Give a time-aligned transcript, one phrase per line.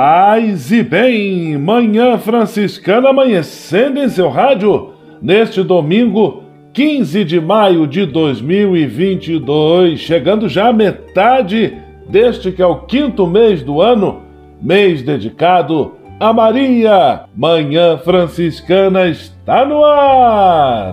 [0.00, 8.06] Paz e bem, Manhã Franciscana amanhecendo em seu rádio neste domingo 15 de maio de
[8.06, 11.76] 2022, chegando já metade
[12.08, 14.22] deste que é o quinto mês do ano,
[14.62, 17.24] mês dedicado a Maria.
[17.34, 20.92] Manhã Franciscana está no ar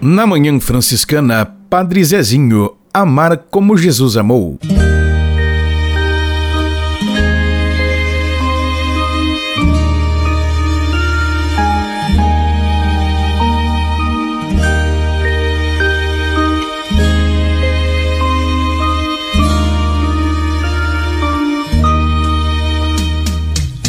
[0.00, 4.60] Na Manhã Franciscana, Padre Zezinho, amar como Jesus amou.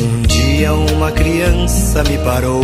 [0.01, 2.63] Um dia uma criança me parou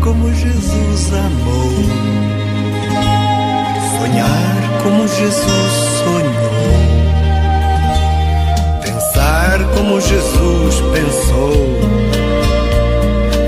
[0.00, 1.70] Como Jesus amou,
[3.98, 6.70] sonhar como Jesus sonhou,
[8.82, 11.78] pensar como Jesus pensou,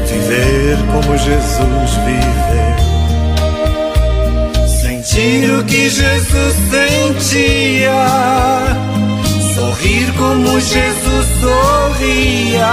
[0.07, 2.77] viver como Jesus viveu.
[4.69, 8.07] Sentir o que Jesus sentia,
[9.55, 12.73] sorrir como Jesus sorria.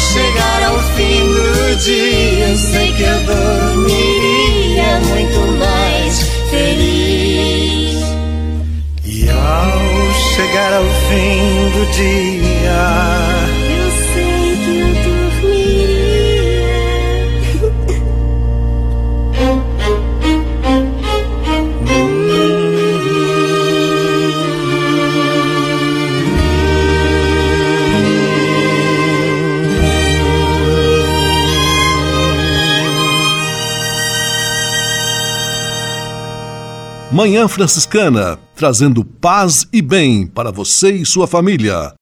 [0.00, 8.00] Chegar ao fim do dia, eu sei que eu dormiria muito mais feliz.
[9.04, 13.39] E ao chegar ao fim do dia,
[37.12, 41.92] Manhã Franciscana, trazendo paz e bem para você e sua família.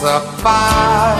[0.00, 1.19] Vossa paz.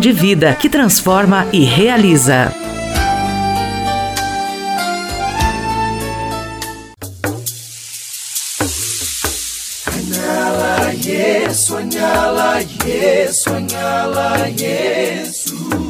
[0.00, 2.52] de vida que transforma e realiza.
[11.02, 15.89] Yesu, anyala Yesu, anyala Yesu.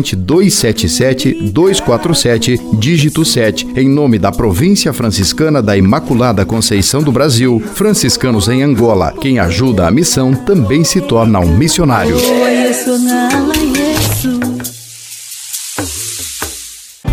[0.17, 8.63] 277-247, dígito 7, em nome da Província Franciscana da Imaculada Conceição do Brasil, franciscanos em
[8.63, 9.13] Angola.
[9.19, 12.15] Quem ajuda a missão também se torna um missionário.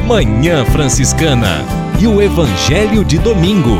[0.06, 1.64] Manhã Franciscana
[2.00, 3.76] e o Evangelho de Domingo.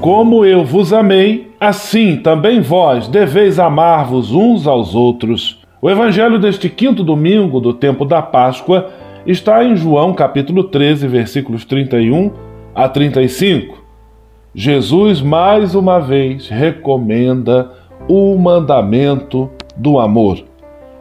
[0.00, 5.57] Como eu vos amei, assim também vós deveis amar-vos uns aos outros.
[5.80, 8.90] O evangelho deste quinto domingo do tempo da Páscoa
[9.24, 12.32] está em João capítulo 13, versículos 31
[12.74, 13.78] a 35.
[14.52, 17.70] Jesus mais uma vez recomenda
[18.08, 20.42] o mandamento do amor,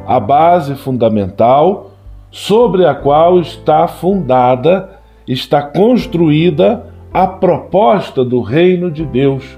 [0.05, 1.89] a base fundamental
[2.29, 4.91] sobre a qual está fundada,
[5.27, 9.57] está construída a proposta do reino de Deus,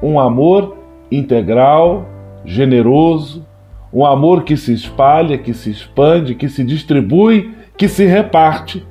[0.00, 0.76] um amor
[1.10, 2.04] integral,
[2.44, 3.44] generoso,
[3.92, 8.86] um amor que se espalha, que se expande, que se distribui, que se reparte.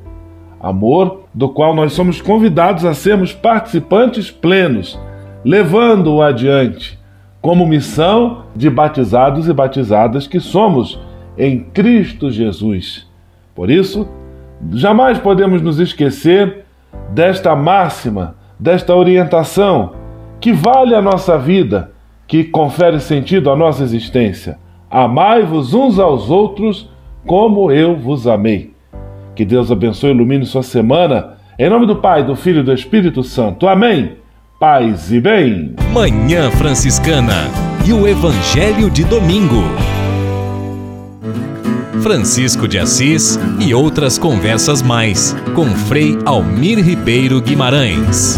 [0.59, 4.99] Amor do qual nós somos convidados a sermos participantes plenos,
[5.43, 6.99] levando-o adiante,
[7.41, 10.99] como missão de batizados e batizadas que somos
[11.35, 13.07] em Cristo Jesus.
[13.55, 14.07] Por isso,
[14.71, 16.65] jamais podemos nos esquecer
[17.09, 19.93] desta máxima, desta orientação
[20.39, 21.91] que vale a nossa vida,
[22.27, 24.57] que confere sentido à nossa existência.
[24.91, 26.89] Amai-vos uns aos outros
[27.25, 28.73] como eu vos amei.
[29.33, 31.37] Que Deus abençoe e ilumine sua semana.
[31.57, 33.69] Em nome do Pai, do Filho e do Espírito Santo.
[33.69, 34.17] Amém.
[34.59, 35.75] Paz e bem.
[35.93, 37.47] Manhã Franciscana
[37.87, 39.63] e o Evangelho de Domingo.
[42.03, 48.37] Francisco de Assis e outras conversas mais com Frei Almir Ribeiro Guimarães.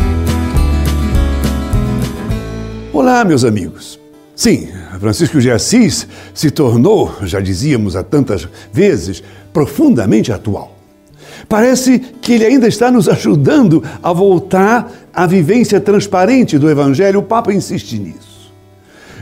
[2.94, 4.03] Olá, meus amigos.
[4.36, 4.68] Sim,
[5.00, 9.24] Francisco de Assis se tornou, já dizíamos há tantas vezes,
[9.54, 10.76] profundamente atual.
[11.48, 17.20] Parece que ele ainda está nos ajudando a voltar à vivência transparente do Evangelho.
[17.20, 18.52] O Papa insiste nisso.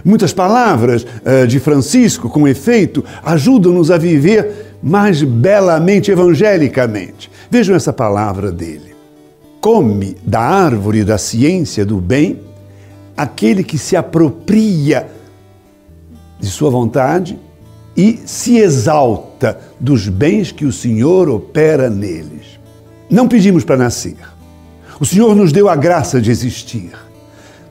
[0.03, 7.30] Muitas palavras uh, de Francisco, com efeito, ajudam-nos a viver mais belamente evangelicamente.
[7.50, 8.96] Vejam essa palavra dele.
[9.60, 12.39] Come da árvore da ciência do bem
[13.22, 15.08] aquele que se apropria
[16.40, 17.38] de sua vontade
[17.96, 22.60] e se exalta dos bens que o Senhor opera neles.
[23.08, 24.18] Não pedimos para nascer.
[25.00, 26.94] O Senhor nos deu a graça de existir.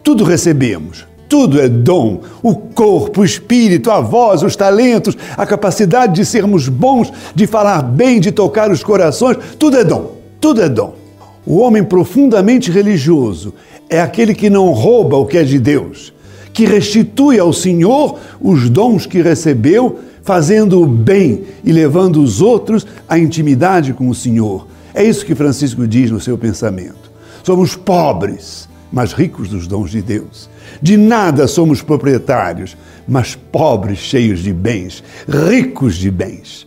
[0.04, 6.14] Tudo recebemos, tudo é dom: o corpo, o espírito, a voz, os talentos, a capacidade
[6.14, 10.68] de sermos bons, de falar bem, de tocar os corações, tudo é dom, tudo é
[10.68, 10.99] dom.
[11.46, 13.54] O homem profundamente religioso
[13.88, 16.12] é aquele que não rouba o que é de Deus
[16.52, 22.86] que restitui ao Senhor os dons que recebeu, fazendo o bem e levando os outros
[23.08, 24.66] à intimidade com o Senhor.
[24.92, 27.10] É isso que Francisco diz no seu pensamento.
[27.42, 30.48] Somos pobres, mas ricos dos dons de Deus.
[30.82, 32.76] De nada somos proprietários,
[33.08, 36.66] mas pobres, cheios de bens, ricos de bens.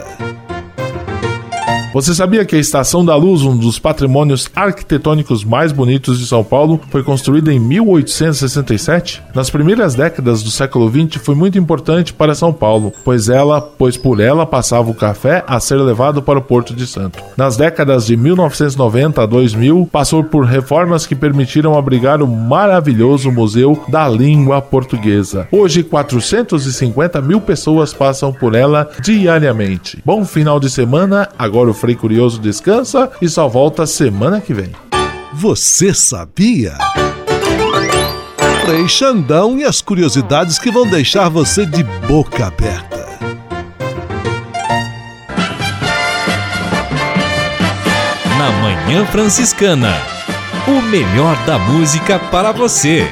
[1.93, 6.41] Você sabia que a Estação da Luz, um dos patrimônios arquitetônicos mais bonitos de São
[6.41, 9.21] Paulo, foi construída em 1867?
[9.35, 13.97] Nas primeiras décadas do século XX foi muito importante para São Paulo, pois ela, pois
[13.97, 17.21] por ela passava o café a ser levado para o Porto de Santo.
[17.35, 23.83] Nas décadas de 1990 a 2000, passou por reformas que permitiram abrigar o maravilhoso Museu
[23.89, 25.45] da Língua Portuguesa.
[25.51, 30.01] Hoje, 450 mil pessoas passam por ela diariamente.
[30.05, 34.69] Bom final de semana, agora o Frei Curioso descansa e só volta semana que vem.
[35.33, 36.77] Você sabia?
[38.63, 43.07] Frei Xandão e as curiosidades que vão deixar você de boca aberta.
[48.37, 49.95] Na Manhã Franciscana,
[50.67, 53.11] o melhor da música para você.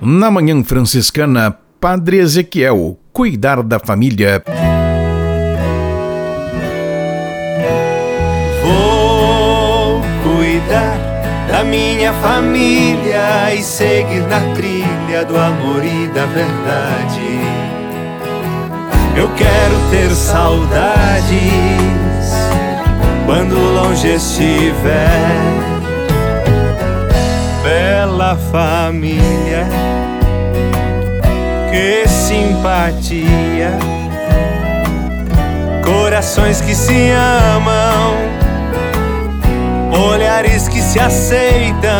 [0.00, 4.42] Na Manhã Franciscana, Padre Ezequiel, cuidar da família.
[8.62, 10.98] Vou cuidar
[11.48, 17.40] da minha família e seguir na trilha do amor e da verdade.
[19.16, 21.32] Eu quero ter saudades
[23.24, 25.16] quando longe estiver.
[27.64, 29.66] Bela família
[31.76, 33.70] que simpatia.
[35.84, 38.16] Corações que se amam,
[40.10, 41.90] olhares que se aceitam.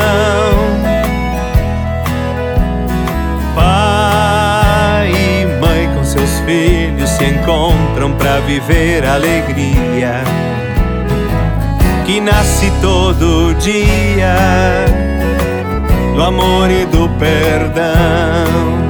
[3.55, 10.23] Pai e mãe com seus filhos se encontram para viver alegria.
[12.07, 14.37] que nasce todo dia
[16.15, 18.86] do amor e do perdão.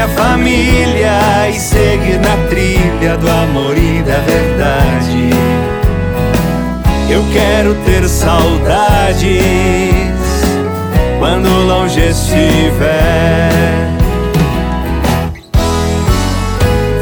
[0.00, 5.28] Minha família e seguir na trilha do amor e da verdade.
[7.10, 9.42] Eu quero ter saudades
[11.18, 13.50] quando longe estiver.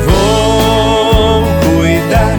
[0.04, 2.36] Vou cuidar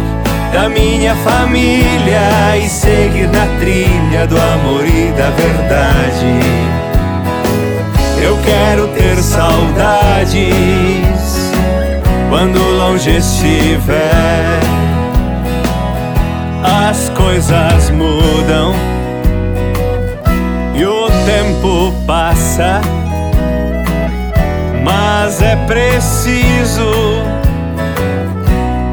[0.51, 6.88] da minha família e seguir na trilha do amor e da verdade.
[8.21, 10.39] Eu quero ter saudades
[12.29, 14.59] quando longe estiver.
[16.63, 18.73] As coisas mudam
[20.75, 22.81] e o tempo passa,
[24.83, 26.91] mas é preciso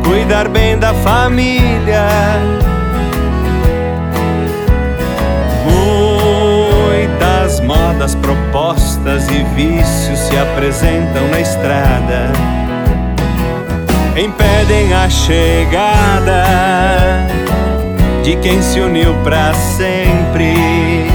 [0.05, 2.07] cuidar bem da família.
[8.07, 12.31] Modas propostas e vícios se apresentam na estrada,
[14.17, 16.45] impedem a chegada
[18.23, 21.11] de quem se uniu pra sempre.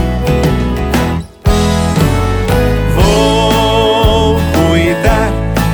[2.93, 4.35] Vou
[4.67, 5.31] cuidar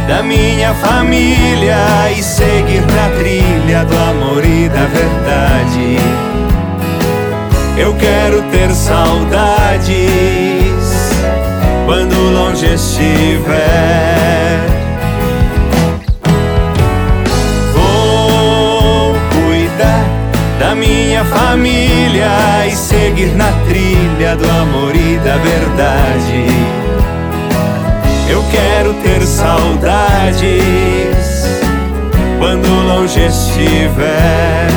[0.07, 5.97] da minha família e seguir na trilha do amor e da verdade.
[7.75, 10.56] Eu quero ter saudades
[11.87, 13.47] quando longe estiver.
[17.73, 20.05] Vou cuidar
[20.59, 26.45] da minha família e seguir na trilha do amor e da verdade.
[28.29, 30.43] Eu quero ter saudades
[32.37, 34.67] quando longe estiver.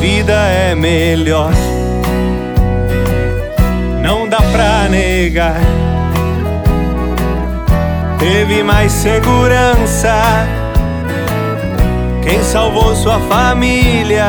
[0.00, 1.52] Vida é melhor,
[4.02, 5.60] não dá pra negar.
[8.18, 10.14] Teve mais segurança
[12.22, 14.24] quem salvou sua família.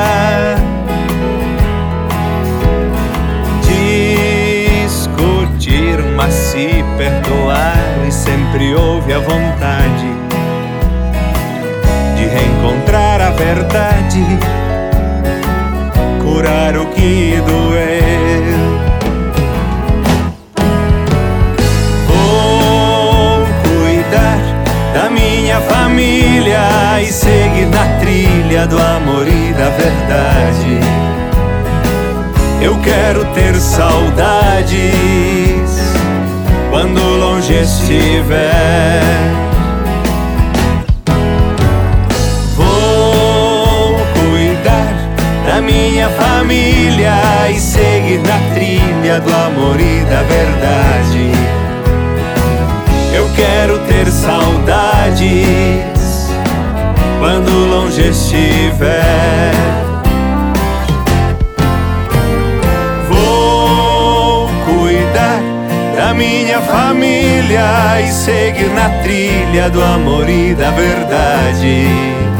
[4.83, 10.11] Discutir, mas se perdoar e sempre houve a vontade
[12.17, 14.25] de reencontrar a verdade,
[16.41, 18.81] curar o que doeu.
[22.07, 24.39] Vou cuidar
[24.91, 30.79] da minha família e seguir na trilha do amor e da verdade.
[32.59, 34.81] Eu quero ter saudades
[36.71, 39.40] quando longe estiver.
[45.61, 47.13] Minha família
[47.49, 51.31] e seguir na trilha do amor e da verdade.
[53.13, 55.21] Eu quero ter saudades
[57.19, 59.51] quando longe estiver.
[63.09, 65.41] Vou cuidar
[65.95, 72.30] da minha família e seguir na trilha do amor e da verdade.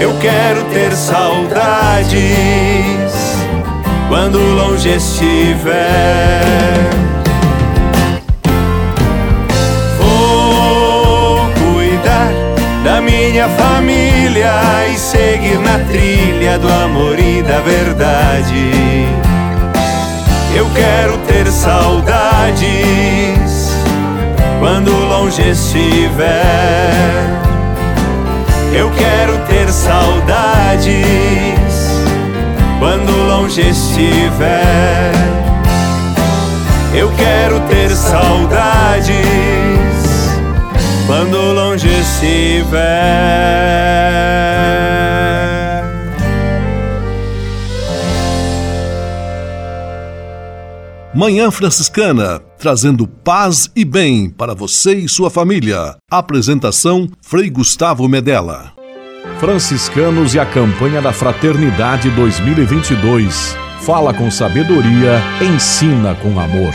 [0.00, 2.14] Eu quero ter saudades
[4.08, 5.74] quando longe estiver.
[9.98, 11.40] Vou
[11.74, 12.30] cuidar
[12.84, 14.52] da minha família
[14.88, 19.04] e seguir na trilha do amor e da verdade.
[20.54, 22.68] Eu quero ter saudades
[24.60, 27.47] quando longe estiver.
[28.72, 31.06] Eu quero ter saudades
[32.78, 35.12] quando longe estiver.
[36.94, 39.16] Eu quero ter saudades
[41.06, 42.88] quando longe estiver.
[51.14, 55.96] Manhã Franciscana, trazendo paz e bem para você e sua família.
[56.10, 58.72] Apresentação Frei Gustavo Medella.
[59.38, 63.56] Franciscanos e a campanha da Fraternidade 2022.
[63.82, 66.74] Fala com sabedoria, ensina com amor.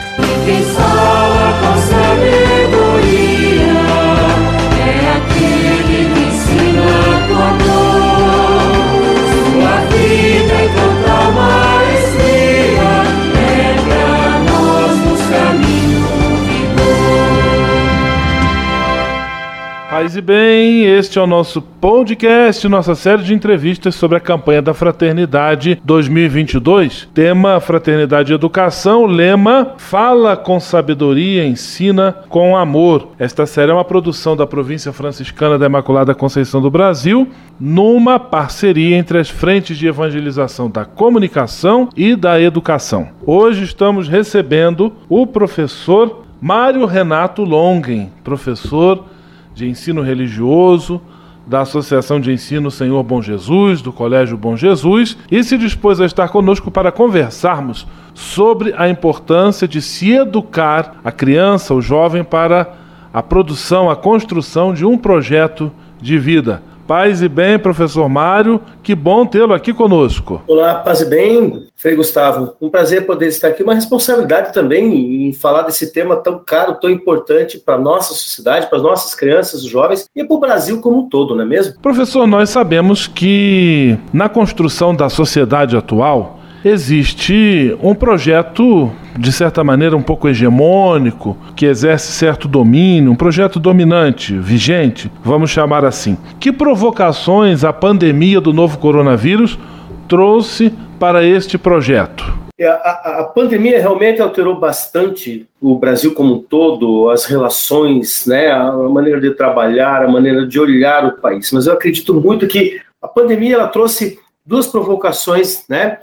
[19.94, 24.60] Paz e bem, este é o nosso podcast, nossa série de entrevistas sobre a campanha
[24.60, 27.08] da Fraternidade 2022.
[27.14, 33.10] Tema Fraternidade e Educação, lema Fala com sabedoria, ensina com amor.
[33.20, 37.28] Esta série é uma produção da província franciscana da Imaculada Conceição do Brasil,
[37.60, 43.10] numa parceria entre as frentes de evangelização da comunicação e da educação.
[43.24, 49.13] Hoje estamos recebendo o professor Mário Renato Longen, professor
[49.54, 51.02] de ensino religioso
[51.46, 56.06] da Associação de Ensino Senhor Bom Jesus, do Colégio Bom Jesus, e se dispôs a
[56.06, 62.74] estar conosco para conversarmos sobre a importância de se educar a criança, o jovem, para
[63.14, 66.64] a produção, a construção de um projeto de vida.
[66.88, 70.42] Paz e bem, professor Mário, que bom tê-lo aqui conosco.
[70.46, 72.56] Olá, paz e bem, Frei Gustavo.
[72.60, 76.90] Um prazer poder estar aqui, uma responsabilidade também em falar desse tema tão caro, tão
[76.90, 80.82] importante para a nossa sociedade, para as nossas crianças, os jovens e para o Brasil
[80.82, 81.80] como um todo, não é mesmo?
[81.82, 89.98] Professor, nós sabemos que na construção da sociedade atual, existe um projeto, de certa maneira,
[89.98, 96.18] um pouco hegemônico, que exerce certo domínio, um projeto dominante, vigente, vamos chamar assim.
[96.40, 99.60] Que provocações a pandemia do novo coronavírus
[100.08, 102.44] trouxe para este projeto?
[102.58, 108.52] É, a, a, pandemia realmente alterou bastante o Brasil como um todo, as relações, né,
[108.52, 111.52] a maneira de trabalhar, a maneira de olhar o país.
[111.52, 115.98] Mas eu acredito muito que a pandemia ela trouxe duas provocações, né?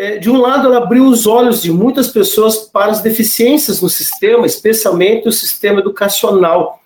[0.00, 3.88] É, de um lado, ela abriu os olhos de muitas pessoas para as deficiências no
[3.88, 6.80] sistema, especialmente o sistema educacional,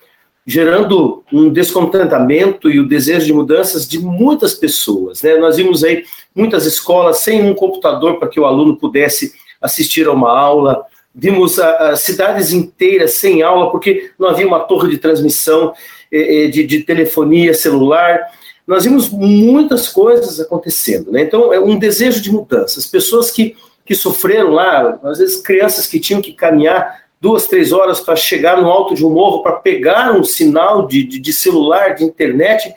[0.47, 5.23] gerando um descontentamento e o desejo de mudanças de muitas pessoas.
[5.23, 5.37] Né?
[5.37, 10.13] Nós vimos aí muitas escolas sem um computador para que o aluno pudesse assistir a
[10.13, 10.83] uma aula,
[11.15, 15.75] vimos a, a cidades inteiras sem aula porque não havia uma torre de transmissão
[16.11, 18.21] eh, de, de telefonia celular
[18.67, 21.11] nós vimos muitas coisas acontecendo.
[21.11, 21.23] Né?
[21.23, 22.79] Então, é um desejo de mudança.
[22.79, 27.73] As pessoas que, que sofreram lá, às vezes crianças que tinham que caminhar duas, três
[27.73, 31.33] horas para chegar no alto de um morro para pegar um sinal de, de, de,
[31.33, 32.75] celular, de internet,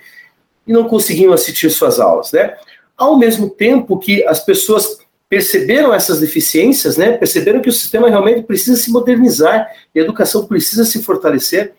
[0.67, 2.31] e não conseguiam assistir suas aulas.
[2.31, 2.55] Né?
[2.97, 7.17] Ao mesmo tempo que as pessoas perceberam essas deficiências, né?
[7.17, 11.73] perceberam que o sistema realmente precisa se modernizar, a educação precisa se fortalecer,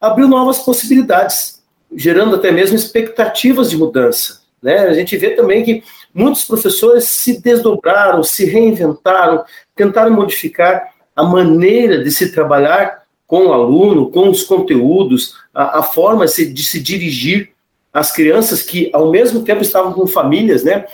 [0.00, 1.59] abriu novas possibilidades
[1.94, 4.40] gerando até mesmo expectativas de mudança.
[4.62, 4.78] Né?
[4.80, 5.82] A gente vê também que
[6.14, 13.52] muitos professores se desdobraram, se reinventaram, tentaram modificar a maneira de se trabalhar com o
[13.52, 17.50] aluno, com os conteúdos, a, a forma de se, dirigir
[17.92, 20.86] às crianças que, ao mesmo tempo, estavam com famílias, né?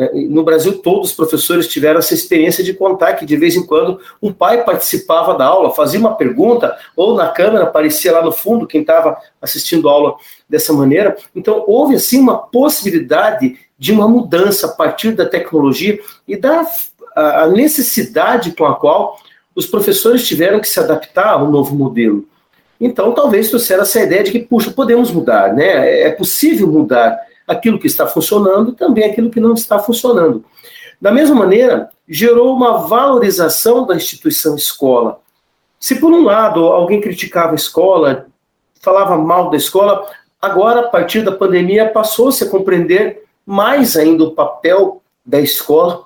[0.00, 3.66] É, no Brasil, todos os professores tiveram essa experiência de contar que, de vez em
[3.66, 8.32] quando, um pai participava da aula, fazia uma pergunta, ou na câmera aparecia lá no
[8.32, 10.16] fundo quem estava assistindo a aula
[10.48, 11.18] dessa maneira.
[11.36, 16.66] Então, houve, assim, uma possibilidade de uma mudança a partir da tecnologia e da
[17.14, 19.18] a necessidade com a qual
[19.54, 22.24] os professores tiveram que se adaptar ao novo modelo.
[22.80, 26.02] Então, talvez trouxeram essa ideia de que, puxa, podemos mudar, né?
[26.02, 27.18] É possível mudar
[27.50, 30.44] aquilo que está funcionando e também aquilo que não está funcionando.
[31.00, 35.18] Da mesma maneira, gerou uma valorização da instituição escola.
[35.78, 38.26] Se por um lado alguém criticava a escola,
[38.80, 40.08] falava mal da escola,
[40.40, 46.04] agora, a partir da pandemia, passou-se a compreender mais ainda o papel da escola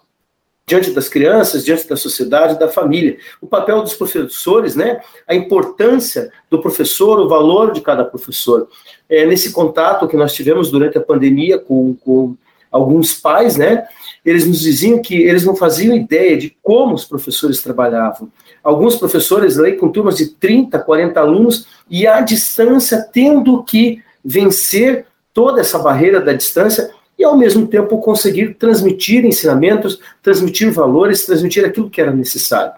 [0.67, 3.19] diante das crianças, diante da sociedade, da família.
[3.41, 5.01] O papel dos professores, né?
[5.27, 8.69] A importância do professor, o valor de cada professor.
[9.09, 12.35] É, nesse contato que nós tivemos durante a pandemia com, com
[12.71, 13.87] alguns pais, né?
[14.25, 18.33] Eles nos diziam que eles não faziam ideia de como os professores trabalhavam.
[18.63, 25.07] Alguns professores aí com turmas de 30, 40 alunos e à distância tendo que vencer
[25.35, 31.65] toda essa barreira da distância e, ao mesmo tempo, conseguir transmitir ensinamentos, transmitir valores, transmitir
[31.65, 32.73] aquilo que era necessário.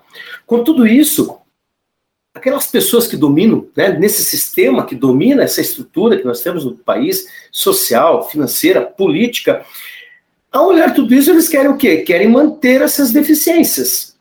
[0.47, 1.39] Com tudo isso,
[2.35, 6.77] aquelas pessoas que dominam, né, nesse sistema que domina essa estrutura que nós temos no
[6.77, 9.65] país, social, financeira, política,
[10.53, 11.99] ao olhar tudo isso, eles querem o quê?
[11.99, 14.17] Querem manter essas deficiências.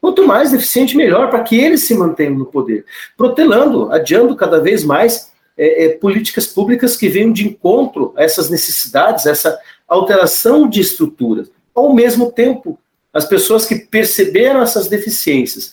[0.00, 2.84] Quanto mais deficiente, melhor, para que eles se mantenham no poder,
[3.16, 8.48] protelando, adiando cada vez mais é, é, políticas públicas que venham de encontro a essas
[8.48, 11.50] necessidades, essa alteração de estruturas.
[11.74, 12.78] Ao mesmo tempo,
[13.12, 15.72] as pessoas que perceberam essas deficiências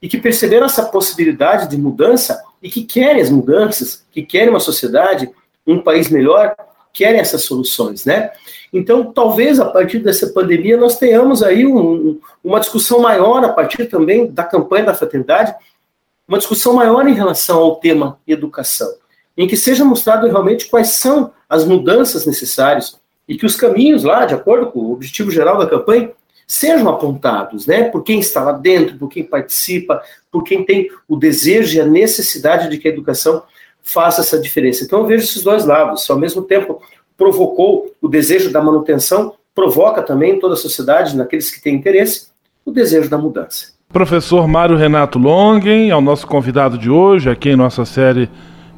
[0.00, 4.60] e que perceberam essa possibilidade de mudança e que querem as mudanças, que querem uma
[4.60, 5.30] sociedade,
[5.66, 6.56] um país melhor,
[6.92, 8.30] querem essas soluções, né?
[8.72, 13.86] Então, talvez a partir dessa pandemia nós tenhamos aí um, uma discussão maior a partir
[13.86, 15.54] também da campanha da fraternidade,
[16.26, 18.88] uma discussão maior em relação ao tema educação
[19.38, 22.98] em que seja mostrado realmente quais são as mudanças necessárias
[23.28, 26.10] e que os caminhos lá, de acordo com o objetivo geral da campanha,
[26.44, 27.84] sejam apontados, né?
[27.84, 31.86] Por quem está lá dentro, por quem participa, por quem tem o desejo e a
[31.86, 33.42] necessidade de que a educação
[33.80, 34.82] faça essa diferença.
[34.82, 36.04] Então eu vejo esses dois lados.
[36.04, 36.82] Se ao mesmo tempo
[37.16, 42.28] provocou o desejo da manutenção, provoca também em toda a sociedade, naqueles que têm interesse,
[42.64, 43.72] o desejo da mudança.
[43.92, 48.28] Professor Mário Renato Longen é o nosso convidado de hoje, aqui em nossa série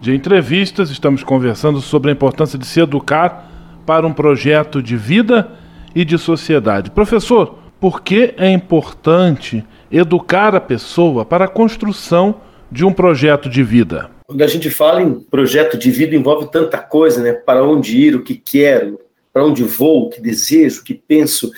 [0.01, 0.91] de entrevistas.
[0.91, 5.51] Estamos conversando sobre a importância de se educar para um projeto de vida
[5.95, 6.91] e de sociedade.
[6.91, 13.63] Professor, por que é importante educar a pessoa para a construção de um projeto de
[13.63, 14.11] vida?
[14.27, 17.33] Quando a gente fala em projeto de vida, envolve tanta coisa, né?
[17.33, 19.01] Para onde ir, o que quero,
[19.33, 21.51] para onde vou, o que desejo, o que penso.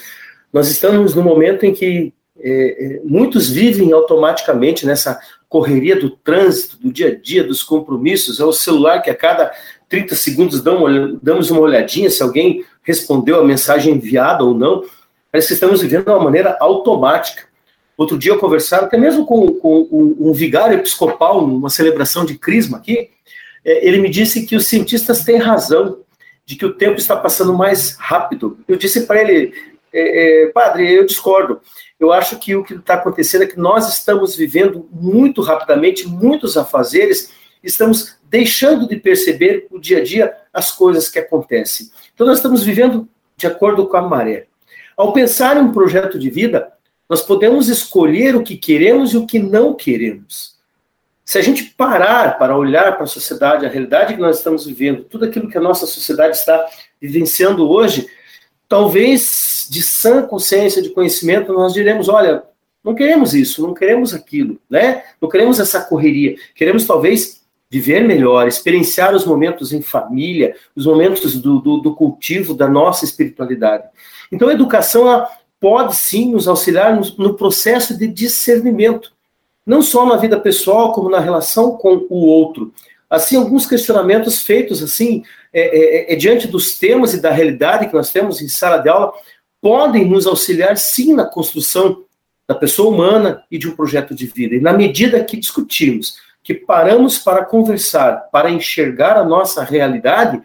[0.52, 5.20] Nós estamos no momento em que é, muitos vivem automaticamente nessa
[5.52, 8.40] correria do trânsito, do dia a dia, dos compromissos.
[8.40, 9.52] É o celular que a cada
[9.86, 14.82] 30 segundos damos uma olhadinha se alguém respondeu a mensagem enviada ou não.
[15.30, 17.42] Parece que estamos vivendo de uma maneira automática.
[17.98, 22.38] Outro dia eu conversava até mesmo com, com um, um vigário episcopal, numa celebração de
[22.38, 23.10] crisma aqui,
[23.62, 25.98] é, ele me disse que os cientistas têm razão
[26.46, 28.58] de que o tempo está passando mais rápido.
[28.66, 29.52] Eu disse para ele,
[29.92, 31.60] é, é, padre, eu discordo.
[32.02, 36.56] Eu acho que o que está acontecendo é que nós estamos vivendo muito rapidamente, muitos
[36.56, 37.30] afazeres,
[37.62, 41.90] estamos deixando de perceber o dia a dia as coisas que acontecem.
[42.12, 44.46] Então, nós estamos vivendo de acordo com a maré.
[44.96, 46.72] Ao pensar em um projeto de vida,
[47.08, 50.56] nós podemos escolher o que queremos e o que não queremos.
[51.24, 55.04] Se a gente parar para olhar para a sociedade, a realidade que nós estamos vivendo,
[55.04, 56.68] tudo aquilo que a nossa sociedade está
[57.00, 58.08] vivenciando hoje,
[58.72, 62.42] talvez de sã consciência, de conhecimento, nós diremos: olha,
[62.82, 65.02] não queremos isso, não queremos aquilo, né?
[65.20, 66.36] Não queremos essa correria.
[66.54, 72.54] Queremos talvez viver melhor, experienciar os momentos em família, os momentos do, do, do cultivo
[72.54, 73.84] da nossa espiritualidade.
[74.32, 75.26] Então, a educação
[75.60, 79.12] pode sim nos auxiliar no, no processo de discernimento
[79.66, 82.72] não só na vida pessoal, como na relação com o outro.
[83.08, 87.94] Assim, alguns questionamentos feitos assim, é, é, é, diante dos temas e da realidade que
[87.94, 89.12] nós temos em sala de aula,
[89.60, 92.04] podem nos auxiliar sim na construção
[92.48, 94.54] da pessoa humana e de um projeto de vida.
[94.54, 100.42] E na medida que discutimos, que paramos para conversar, para enxergar a nossa realidade,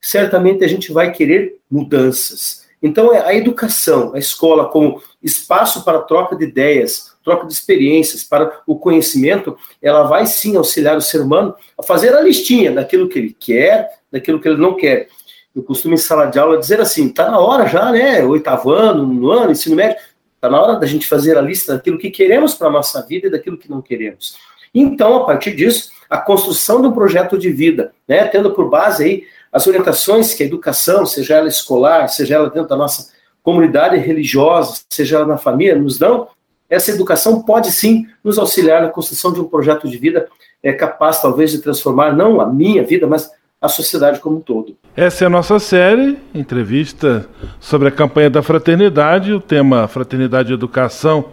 [0.00, 2.66] certamente a gente vai querer mudanças.
[2.82, 8.22] Então, é a educação, a escola, como espaço para troca de ideias, troca de experiências,
[8.22, 13.08] para o conhecimento, ela vai sim auxiliar o ser humano a fazer a listinha daquilo
[13.08, 15.08] que ele quer, daquilo que ele não quer.
[15.54, 18.24] Eu costumo em sala de aula dizer assim: está na hora já, né?
[18.24, 19.96] Oitavo ano, no ano, ensino médio,
[20.34, 23.26] está na hora da gente fazer a lista daquilo que queremos para a nossa vida
[23.26, 24.36] e daquilo que não queremos.
[24.74, 29.04] Então, a partir disso, a construção de um projeto de vida, né, tendo por base
[29.04, 33.98] aí as orientações que a educação, seja ela escolar, seja ela dentro da nossa comunidade
[33.98, 36.28] religiosa, seja ela na família, nos dão,
[36.72, 40.26] essa educação pode sim nos auxiliar na construção de um projeto de vida
[40.62, 43.30] é, capaz, talvez, de transformar não a minha vida, mas
[43.60, 44.74] a sociedade como um todo.
[44.96, 47.28] Essa é a nossa série, entrevista
[47.60, 51.26] sobre a campanha da fraternidade, o tema Fraternidade e Educação,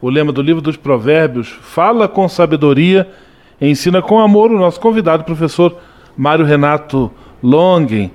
[0.00, 3.06] o lema do livro dos Provérbios, fala com sabedoria,
[3.60, 5.76] ensina com amor, o nosso convidado, professor
[6.16, 8.10] Mário Renato Longen,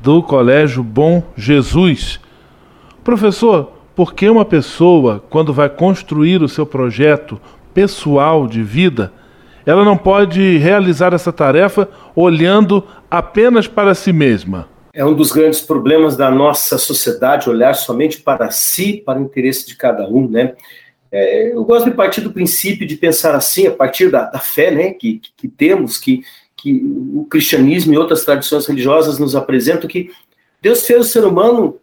[0.00, 2.20] do Colégio Bom Jesus.
[3.02, 7.40] Professor, porque uma pessoa, quando vai construir o seu projeto
[7.74, 9.12] pessoal de vida,
[9.64, 14.68] ela não pode realizar essa tarefa olhando apenas para si mesma.
[14.94, 19.66] É um dos grandes problemas da nossa sociedade olhar somente para si, para o interesse
[19.66, 20.54] de cada um, né?
[21.10, 24.70] É, eu gosto de partir do princípio de pensar assim, a partir da, da fé,
[24.70, 26.22] né, que, que, temos, que,
[26.56, 26.82] que
[27.14, 30.10] o cristianismo e outras tradições religiosas nos apresentam que
[30.62, 31.78] Deus fez o ser humano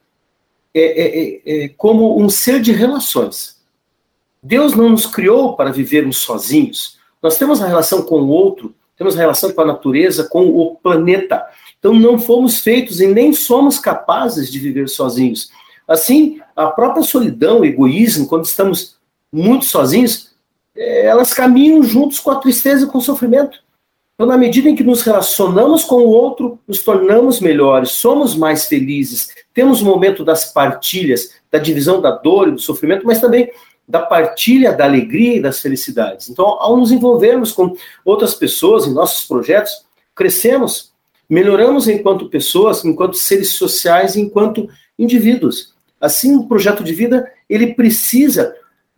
[0.74, 3.58] é, é, é, é, como um ser de relações.
[4.42, 6.98] Deus não nos criou para vivermos sozinhos.
[7.22, 10.76] Nós temos a relação com o outro, temos a relação com a natureza, com o
[10.76, 11.46] planeta.
[11.78, 15.50] Então não fomos feitos e nem somos capazes de viver sozinhos.
[15.88, 18.98] Assim, a própria solidão, o egoísmo, quando estamos
[19.32, 20.32] muito sozinhos,
[20.76, 23.60] é, elas caminham juntos com a tristeza e com o sofrimento.
[24.20, 28.66] Então, na medida em que nos relacionamos com o outro, nos tornamos melhores, somos mais
[28.66, 33.50] felizes, temos o momento das partilhas, da divisão da dor e do sofrimento, mas também
[33.88, 36.30] da partilha da alegria e das felicidades.
[36.30, 40.92] Então, ao nos envolvermos com outras pessoas em nossos projetos, crescemos,
[41.30, 44.68] melhoramos enquanto pessoas, enquanto seres sociais, enquanto
[45.00, 45.74] indivíduos.
[46.02, 48.54] Assim, o projeto de vida, ele precisa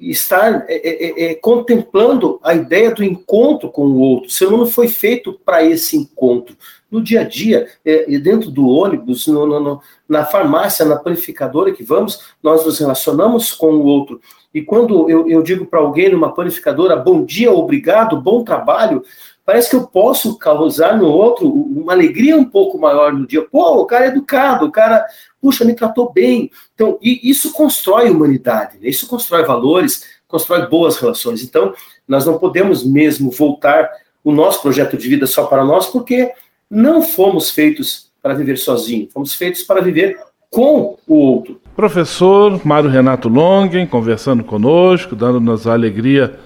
[0.10, 4.28] estar é, é, é, contemplando a ideia do encontro com o outro.
[4.28, 6.56] O ser humano foi feito para esse encontro.
[6.90, 11.84] No dia a dia, é, dentro do ônibus, no, no, na farmácia, na panificadora que
[11.84, 14.20] vamos, nós nos relacionamos com o outro.
[14.54, 19.02] E quando eu, eu digo para alguém numa panificadora, bom dia, obrigado, bom trabalho,
[19.46, 23.42] parece que eu posso causar no outro uma alegria um pouco maior no dia.
[23.42, 25.06] Pô, o cara é educado, o cara,
[25.42, 26.52] puxa, me tratou bem.
[26.76, 28.90] Então, e isso constrói humanidade, né?
[28.90, 31.44] isso constrói valores, constrói boas relações.
[31.44, 31.74] Então,
[32.08, 33.90] nós não podemos mesmo voltar
[34.24, 36.32] o nosso projeto de vida só para nós, porque
[36.70, 40.18] não fomos feitos para viver sozinho, fomos feitos para viver
[40.50, 41.60] com o outro.
[41.76, 46.38] Professor Mário Renato Longen conversando conosco, dando-nos a alegria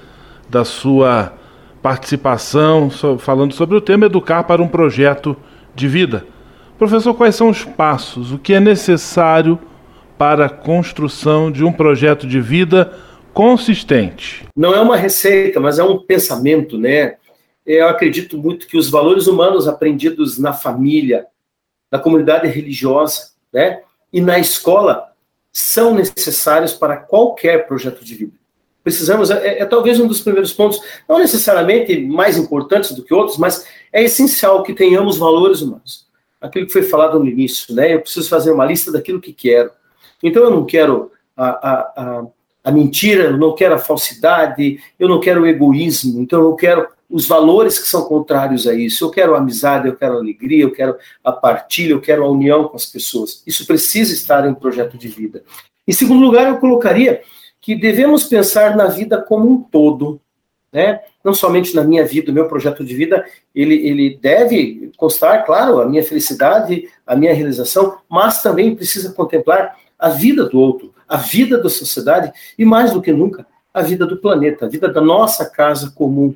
[0.49, 1.33] da sua
[1.81, 5.35] participação, falando sobre o tema Educar para um Projeto
[5.75, 6.25] de Vida.
[6.77, 9.57] Professor, quais são os passos, o que é necessário
[10.17, 12.93] para a construção de um projeto de vida
[13.33, 14.45] consistente?
[14.55, 17.15] Não é uma receita, mas é um pensamento, né?
[17.65, 21.25] Eu acredito muito que os valores humanos aprendidos na família,
[21.91, 25.11] na comunidade religiosa, né, e na escola
[25.51, 28.33] são necessários para qualquer projeto de vida
[28.85, 33.35] precisamos, é, é, talvez um dos primeiros pontos, não necessariamente mais importantes do que outros,
[33.35, 36.04] mas é essencial que tenhamos valores humanos.
[36.45, 37.93] Aquilo que foi falado no início, né?
[37.93, 39.71] Eu preciso fazer uma lista daquilo que quero.
[40.21, 42.25] Então eu não quero a, a, a,
[42.63, 46.87] a mentira, eu não quero a falsidade, eu não quero o egoísmo, então eu quero
[47.09, 49.05] os valores que são contrários a isso.
[49.05, 52.75] Eu quero amizade, eu quero alegria, eu quero a partilha, eu quero a união com
[52.75, 53.43] as pessoas.
[53.45, 55.43] Isso precisa estar em um projeto de vida.
[55.87, 57.21] Em segundo lugar, eu colocaria
[57.61, 60.19] que devemos pensar na vida como um todo,
[60.71, 61.01] né?
[61.25, 65.81] Não somente na minha vida, o meu projeto de vida, ele, ele deve constar, claro,
[65.81, 71.17] a minha felicidade, a minha realização, mas também precisa contemplar a vida do outro, a
[71.17, 75.01] vida da sociedade e, mais do que nunca, a vida do planeta, a vida da
[75.01, 76.35] nossa casa comum.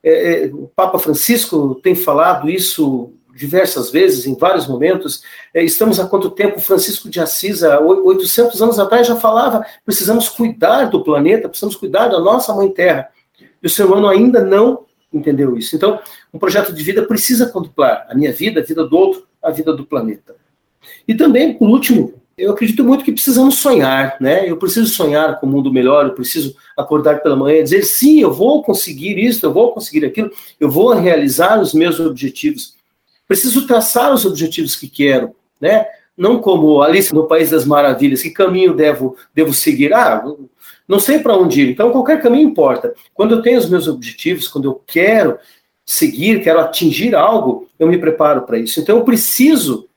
[0.00, 5.22] É, é o Papa Francisco tem falado isso diversas vezes, em vários momentos.
[5.52, 6.60] É, estamos há quanto tempo?
[6.60, 12.06] Francisco de Assis, há 800 anos atrás, já falava: precisamos cuidar do planeta, precisamos cuidar
[12.06, 13.08] da nossa mãe terra.
[13.62, 15.76] E o ser humano ainda não entendeu isso.
[15.76, 16.00] Então,
[16.32, 19.72] um projeto de vida precisa contemplar a minha vida, a vida do outro, a vida
[19.72, 20.34] do planeta.
[21.06, 24.48] E também, por último, eu acredito muito que precisamos sonhar, né?
[24.48, 28.20] Eu preciso sonhar com um mundo melhor, eu preciso acordar pela manhã e dizer, sim,
[28.20, 32.74] eu vou conseguir isso, eu vou conseguir aquilo, eu vou realizar os meus objetivos.
[33.28, 35.86] Preciso traçar os objetivos que quero, né?
[36.16, 39.92] Não como Alice no País das Maravilhas, que caminho devo, devo seguir?
[39.94, 40.24] Ah,
[40.92, 41.70] não sei para onde ir.
[41.70, 42.92] Então, qualquer caminho importa.
[43.14, 45.38] Quando eu tenho os meus objetivos, quando eu quero
[45.86, 48.78] seguir, quero atingir algo, eu me preparo para isso.
[48.78, 49.88] Então, eu preciso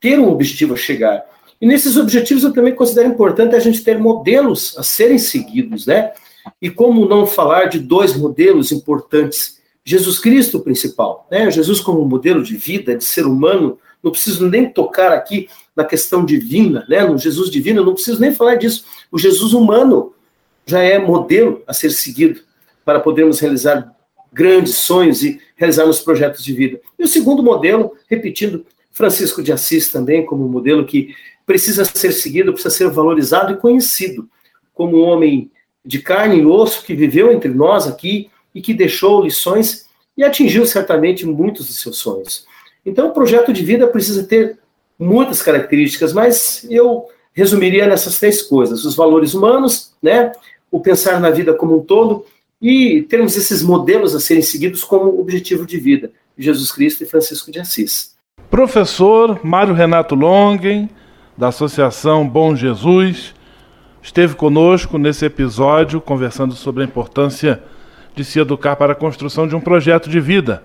[0.00, 1.24] ter um objetivo a chegar.
[1.60, 6.10] E nesses objetivos eu também considero importante a gente ter modelos a serem seguidos, né?
[6.60, 11.48] E como não falar de dois modelos importantes Jesus Cristo o principal, né?
[11.48, 16.24] Jesus como modelo de vida, de ser humano, não preciso nem tocar aqui na questão
[16.24, 17.04] divina, né?
[17.04, 18.84] No Jesus divino, não preciso nem falar disso.
[19.12, 20.12] O Jesus humano
[20.70, 22.40] já é modelo a ser seguido
[22.84, 23.94] para podermos realizar
[24.32, 26.80] grandes sonhos e realizarmos projetos de vida.
[26.98, 32.52] E o segundo modelo, repetindo, Francisco de Assis também como modelo que precisa ser seguido,
[32.52, 34.28] precisa ser valorizado e conhecido
[34.72, 35.50] como um homem
[35.84, 40.66] de carne e osso que viveu entre nós aqui e que deixou lições e atingiu
[40.66, 42.44] certamente muitos dos seus sonhos.
[42.84, 44.58] Então, o projeto de vida precisa ter
[44.98, 50.32] muitas características, mas eu resumiria nessas três coisas: os valores humanos, né,
[50.70, 52.24] o pensar na vida como um todo
[52.60, 57.50] e termos esses modelos a serem seguidos como objetivo de vida, Jesus Cristo e Francisco
[57.50, 58.14] de Assis.
[58.50, 60.88] Professor Mário Renato Longen,
[61.36, 63.34] da Associação Bom Jesus,
[64.02, 67.62] esteve conosco nesse episódio conversando sobre a importância
[68.14, 70.62] de se educar para a construção de um projeto de vida.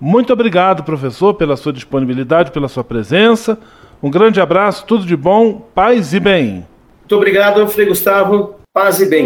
[0.00, 3.58] Muito obrigado, professor, pela sua disponibilidade, pela sua presença.
[4.02, 6.66] Um grande abraço, tudo de bom, paz e bem.
[7.00, 9.25] Muito obrigado, Frei Gustavo, paz e bem.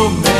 [0.00, 0.39] instrumento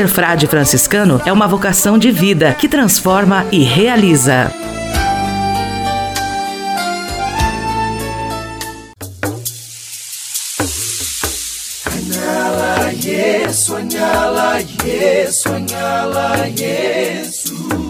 [0.00, 4.50] Ser frade franciscano é uma vocação de vida que transforma e realiza.
[15.44, 17.89] Anyala Yesu.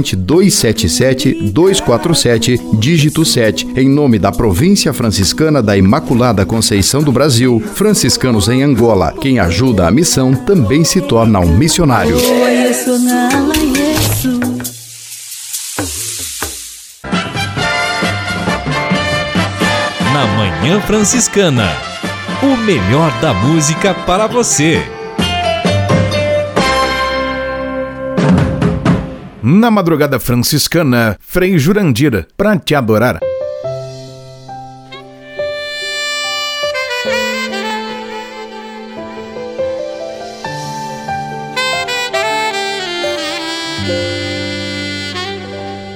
[0.00, 8.62] 277-247, dígito 7, em nome da Província Franciscana da Imaculada Conceição do Brasil, franciscanos em
[8.62, 9.14] Angola.
[9.20, 12.16] Quem ajuda a missão também se torna um missionário.
[20.12, 21.70] Na Manhã Franciscana.
[22.42, 24.82] O melhor da música para você.
[29.44, 33.18] Na madrugada franciscana, Frei Jurandir, pra te adorar.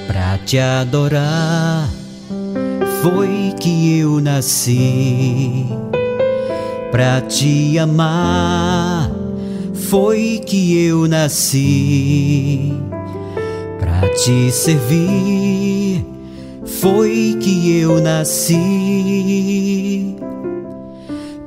[0.07, 1.89] Pra te adorar
[3.01, 5.65] foi que eu nasci.
[6.91, 9.09] Pra te amar
[9.73, 12.73] foi que eu nasci.
[13.99, 16.05] Pra te servir
[16.63, 18.55] foi que eu nasci.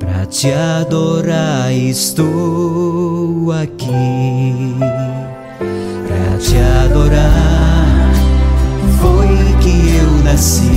[0.01, 4.75] Pra te adorar estou aqui.
[6.09, 8.13] Pra te adorar
[9.01, 9.29] foi
[9.61, 10.73] que eu nasci.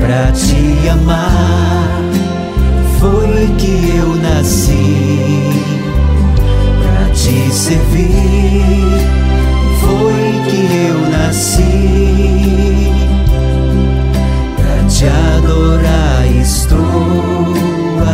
[0.00, 2.00] Pra te amar
[2.98, 5.52] foi que eu nasci.
[6.82, 9.20] Pra te servir
[9.80, 12.92] foi que eu nasci.
[14.56, 16.78] Pra te adorar estou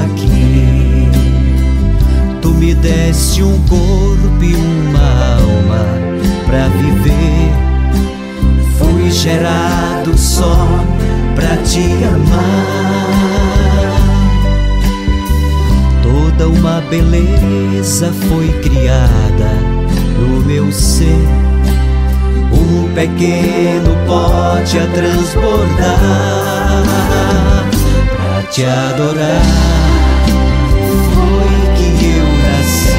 [0.04, 1.08] aqui.
[2.40, 5.84] Tu me deste um corpo e uma alma
[6.46, 7.52] pra viver.
[8.78, 10.84] Fui gerado só
[11.34, 13.36] pra te amar.
[16.02, 19.50] Toda uma beleza foi criada
[20.18, 21.45] no meu ser.
[22.96, 26.82] Pequeno pote a transbordar
[28.16, 29.42] pra te adorar.
[31.12, 32.96] Foi que eu nasci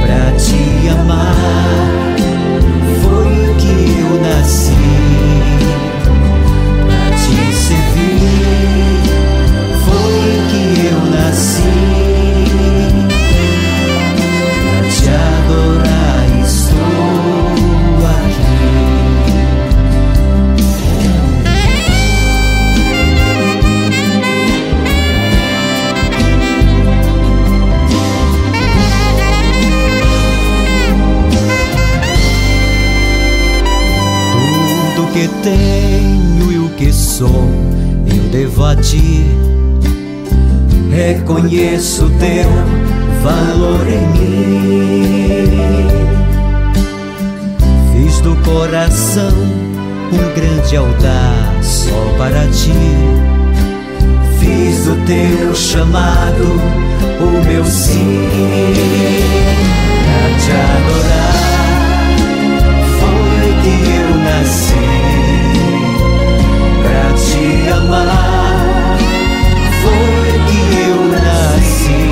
[0.00, 1.36] pra te amar.
[3.02, 4.89] Foi que eu nasci
[35.42, 37.48] tenho e o que sou,
[38.06, 39.24] eu devo a ti.
[40.90, 42.50] Reconheço teu
[43.22, 45.48] valor em mim.
[47.92, 49.32] Fiz do coração
[50.12, 52.72] um grande altar só para ti.
[54.38, 56.60] fiz o teu chamado,
[57.20, 58.28] o meu sim
[60.04, 61.40] pra te adorar.
[62.98, 65.19] Foi que eu nasci
[66.90, 68.98] pra te amar.
[69.82, 72.04] Foi que eu nasci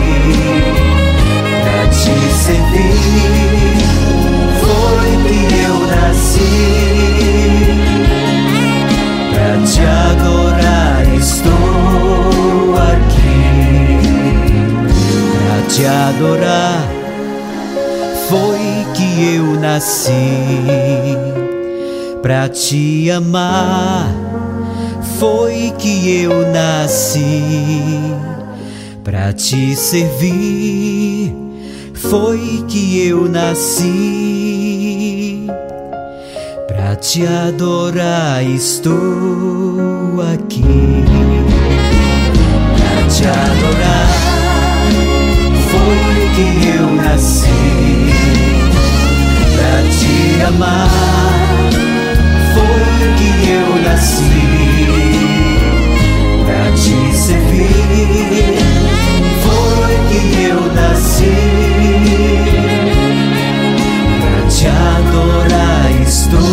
[1.64, 2.14] pra te
[2.44, 3.78] servir.
[4.60, 6.54] Foi que eu nasci
[9.32, 10.98] pra te adorar.
[11.16, 13.42] Estou aqui
[15.42, 16.78] pra te adorar.
[18.28, 21.16] Foi que eu nasci
[22.22, 24.27] pra te amar.
[25.18, 27.42] Foi que eu nasci
[29.02, 31.34] pra te servir.
[31.92, 33.84] Foi que eu nasci
[36.68, 38.44] pra te adorar.
[38.44, 38.94] Estou
[40.32, 40.62] aqui
[42.76, 44.08] pra te adorar.
[45.68, 47.48] Foi que eu nasci
[49.56, 50.88] pra te amar.
[52.54, 55.07] Foi que eu nasci
[57.28, 58.56] servir.
[59.44, 61.36] Foi que eu nasci
[64.20, 65.86] pra te adorar.
[66.02, 66.47] Estou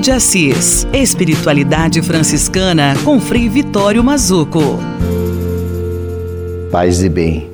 [0.00, 0.86] De Assis.
[0.94, 4.78] Espiritualidade franciscana com Frei Vitório Mazuco.
[6.72, 7.50] Paz e bem.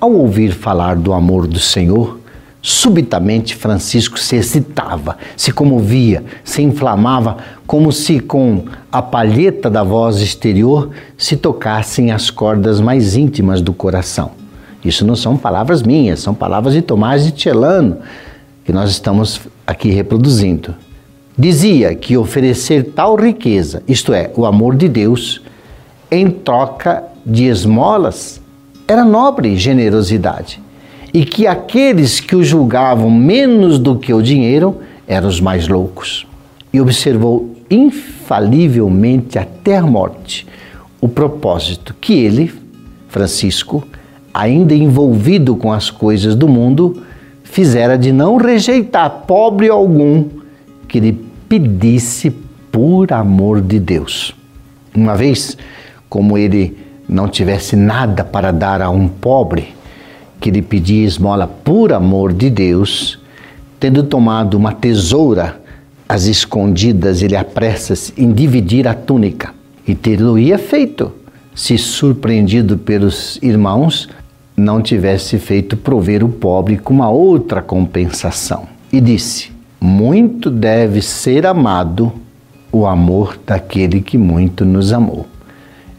[0.00, 2.18] Ao ouvir falar do amor do Senhor,
[2.62, 7.36] subitamente Francisco se excitava, se comovia, se inflamava,
[7.66, 10.88] como se com a palheta da voz exterior
[11.18, 14.30] se tocassem as cordas mais íntimas do coração.
[14.82, 17.98] Isso não são palavras minhas, são palavras de Tomás de Celano,
[18.64, 20.74] que nós estamos aqui reproduzindo.
[21.36, 25.40] Dizia que oferecer tal riqueza, isto é, o amor de Deus,
[26.10, 28.40] em troca de esmolas,
[28.86, 30.60] era nobre generosidade.
[31.12, 34.76] E que aqueles que o julgavam menos do que o dinheiro
[35.06, 36.26] eram os mais loucos.
[36.70, 40.46] E observou infalivelmente até a morte
[41.00, 42.52] o propósito que ele,
[43.08, 43.82] Francisco,
[44.32, 47.02] ainda envolvido com as coisas do mundo,
[47.42, 50.41] fizera de não rejeitar pobre algum
[50.92, 51.12] que lhe
[51.48, 52.30] pedisse
[52.70, 54.36] por amor de Deus.
[54.94, 55.56] Uma vez,
[56.06, 56.76] como ele
[57.08, 59.74] não tivesse nada para dar a um pobre
[60.38, 63.18] que lhe pedia esmola por amor de Deus,
[63.80, 65.58] tendo tomado uma tesoura
[66.06, 69.54] às escondidas, ele apressa-se em dividir a túnica
[69.88, 71.10] e ter-lo-ia feito,
[71.54, 74.10] se surpreendido pelos irmãos,
[74.54, 78.66] não tivesse feito prover o pobre com uma outra compensação.
[78.92, 79.51] E disse:
[79.84, 82.12] Muito deve ser amado
[82.70, 85.26] o amor daquele que muito nos amou.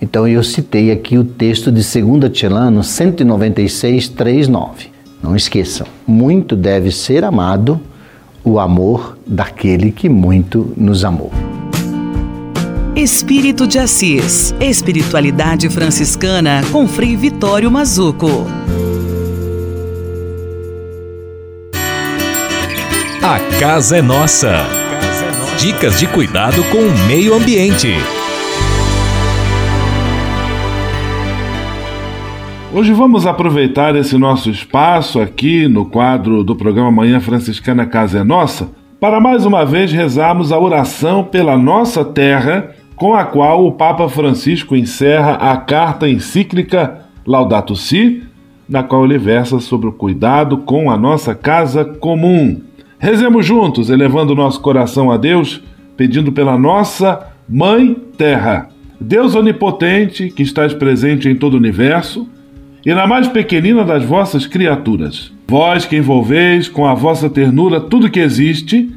[0.01, 4.87] Então eu citei aqui o texto de 2 Tilano 196, 3, 9.
[5.21, 7.77] Não esqueçam, muito deve ser amado
[8.41, 11.33] o amor daquele que muito nos amou.
[12.95, 14.55] Espírito de Assis.
[14.61, 18.45] Espiritualidade franciscana com Frei Vitório Mazuco.
[23.25, 24.51] A casa é nossa.
[25.57, 27.87] Dicas de cuidado com o meio ambiente.
[32.73, 38.23] Hoje vamos aproveitar esse nosso espaço aqui no quadro do programa Manhã Franciscana Casa é
[38.25, 43.71] Nossa para mais uma vez rezarmos a oração pela nossa terra, com a qual o
[43.71, 48.21] Papa Francisco encerra a carta encíclica Laudato Si,
[48.67, 52.72] na qual ele versa sobre o cuidado com a nossa casa comum.
[53.03, 55.61] Rezemos juntos, elevando nosso coração a Deus,
[55.97, 58.69] pedindo pela nossa Mãe Terra.
[58.97, 62.25] Deus onipotente, que estás presente em todo o universo,
[62.85, 65.33] e na mais pequenina das vossas criaturas.
[65.49, 68.89] Vós que envolveis com a vossa ternura tudo que existe,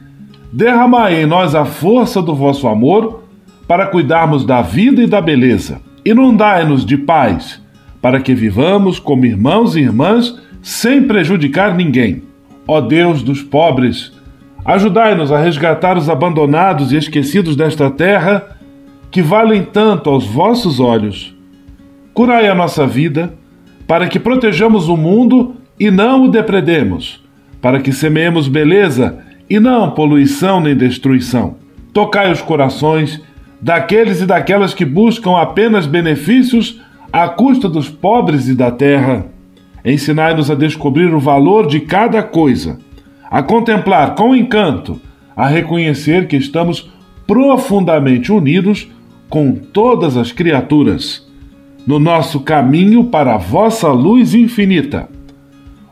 [0.52, 3.24] derramai em nós a força do vosso amor
[3.66, 5.80] para cuidarmos da vida e da beleza.
[6.04, 7.60] Inundai-nos de paz,
[8.00, 12.22] para que vivamos como irmãos e irmãs sem prejudicar ninguém.
[12.66, 14.12] Ó Deus dos pobres,
[14.64, 18.56] ajudai-nos a resgatar os abandonados e esquecidos desta terra
[19.10, 21.34] que valem tanto aos vossos olhos.
[22.12, 23.34] Curai a nossa vida
[23.86, 27.22] para que protejamos o mundo e não o depredemos,
[27.60, 31.56] para que semeemos beleza e não poluição nem destruição.
[31.92, 33.22] Tocai os corações
[33.60, 36.80] daqueles e daquelas que buscam apenas benefícios
[37.12, 39.26] à custa dos pobres e da terra.
[39.86, 42.76] Ensinai-nos a descobrir o valor de cada coisa,
[43.30, 45.00] a contemplar com encanto,
[45.36, 46.90] a reconhecer que estamos
[47.24, 48.88] profundamente unidos
[49.28, 51.24] com todas as criaturas,
[51.86, 55.08] no nosso caminho para a vossa luz infinita.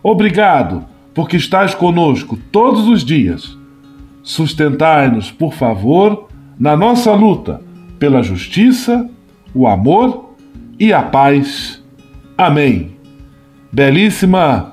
[0.03, 0.84] Obrigado,
[1.14, 3.57] porque estás conosco todos os dias.
[4.24, 6.28] Sustentai-nos, por favor,
[6.59, 7.62] na nossa luta
[7.99, 9.09] pela justiça,
[9.55, 10.34] o amor
[10.80, 11.82] e a paz.
[12.36, 12.93] Amém.
[13.75, 14.72] Belíssima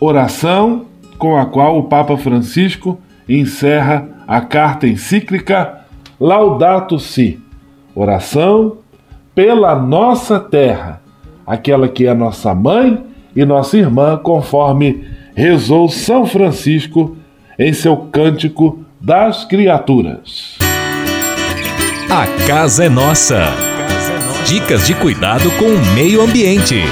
[0.00, 0.86] oração
[1.18, 2.98] com a qual o Papa Francisco
[3.28, 5.82] encerra a carta encíclica
[6.18, 7.38] Laudato Si.
[7.94, 8.78] Oração
[9.36, 11.00] pela nossa terra,
[11.46, 13.00] aquela que é nossa mãe
[13.36, 15.04] e nossa irmã, conforme
[15.36, 17.16] rezou São Francisco
[17.56, 20.58] em seu cântico das criaturas.
[22.10, 23.44] A casa é nossa.
[24.44, 26.82] Dicas de cuidado com o meio ambiente.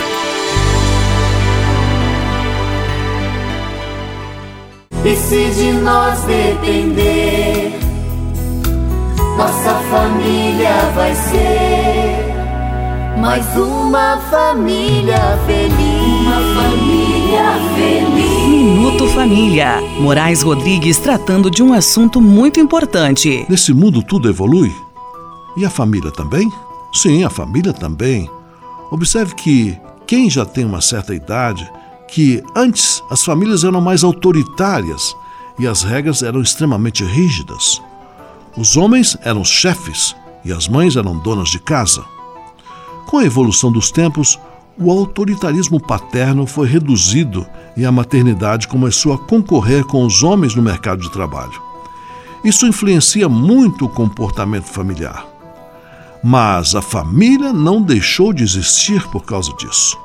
[5.04, 7.78] E se de nós depender,
[9.36, 12.28] nossa família vai ser
[13.18, 16.26] mais uma família feliz.
[16.26, 17.44] Uma família
[17.74, 18.48] feliz.
[18.48, 19.80] Minuto Família.
[20.00, 23.46] Moraes Rodrigues tratando de um assunto muito importante.
[23.48, 24.72] Nesse mundo tudo evolui.
[25.56, 26.52] E a família também?
[26.92, 28.28] Sim, a família também.
[28.90, 31.70] Observe que quem já tem uma certa idade,
[32.08, 35.14] que antes as famílias eram mais autoritárias
[35.58, 37.80] e as regras eram extremamente rígidas.
[38.56, 42.04] Os homens eram chefes e as mães eram donas de casa.
[43.06, 44.38] Com a evolução dos tempos,
[44.78, 47.46] o autoritarismo paterno foi reduzido
[47.76, 51.60] e a maternidade começou a concorrer com os homens no mercado de trabalho.
[52.44, 55.26] Isso influencia muito o comportamento familiar.
[56.22, 59.98] Mas a família não deixou de existir por causa disso.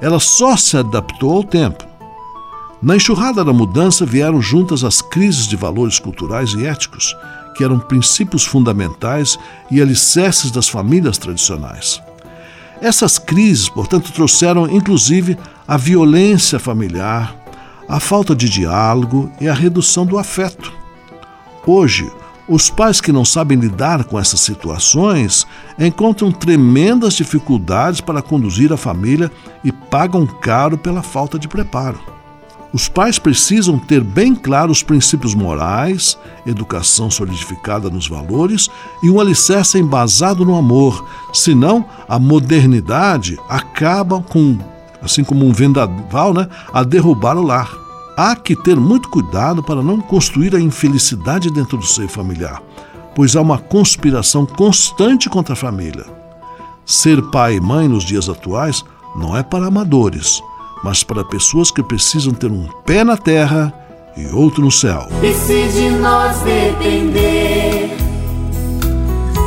[0.00, 1.84] Ela só se adaptou ao tempo.
[2.80, 7.16] Na enxurrada da mudança vieram juntas as crises de valores culturais e éticos,
[7.56, 9.36] que eram princípios fundamentais
[9.68, 12.00] e alicerces das famílias tradicionais.
[12.80, 15.36] Essas crises, portanto, trouxeram inclusive
[15.66, 17.34] a violência familiar,
[17.88, 20.72] a falta de diálogo e a redução do afeto.
[21.66, 22.08] Hoje,
[22.48, 25.46] os pais que não sabem lidar com essas situações
[25.78, 29.30] encontram tremendas dificuldades para conduzir a família
[29.62, 32.00] e pagam caro pela falta de preparo.
[32.72, 38.68] Os pais precisam ter bem claro os princípios morais, educação solidificada nos valores
[39.02, 44.58] e um alicerce embasado no amor, senão a modernidade acaba com,
[45.02, 47.87] assim como um vendaval, né, a derrubar o lar.
[48.20, 52.60] Há que ter muito cuidado para não construir a infelicidade dentro do seio familiar,
[53.14, 56.04] pois há uma conspiração constante contra a família.
[56.84, 60.42] Ser pai e mãe nos dias atuais não é para amadores,
[60.82, 63.72] mas para pessoas que precisam ter um pé na terra
[64.16, 65.06] e outro no céu.
[65.22, 67.96] E se de nós depender,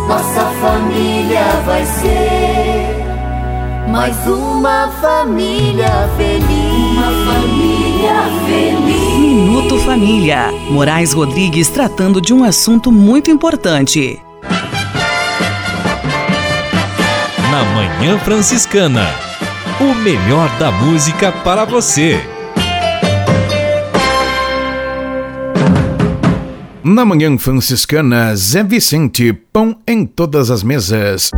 [0.07, 6.95] nossa família vai ser mais uma família feliz.
[6.95, 7.80] Uma família.
[9.19, 10.51] Minuto Família.
[10.69, 14.19] Moraes Rodrigues tratando de um assunto muito importante.
[17.51, 19.07] Na Manhã Franciscana.
[19.79, 22.19] O melhor da música para você.
[26.83, 31.29] Na Manhã Franciscana, Zé Vicente, pão em todas as mesas.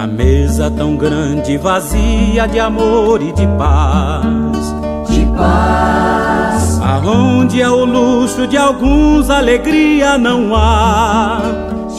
[0.00, 4.74] A mesa tão grande, vazia de amor e de paz.
[5.10, 6.80] De paz.
[6.80, 11.42] Aonde é o luxo de alguns, alegria não há.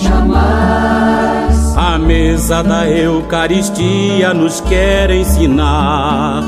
[0.01, 1.77] Jamais.
[1.77, 6.41] A mesa da Eucaristia nos quer ensinar.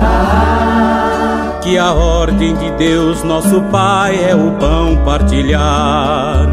[0.00, 1.58] Ah.
[1.62, 6.46] Que a ordem de Deus, nosso Pai, é o pão partilhar.